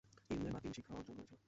ইলমে 0.29 0.49
বাতিন 0.55 0.71
শিক্ষা 0.73 0.93
অর্জন 0.93 1.13
করেছিলেন। 1.17 1.27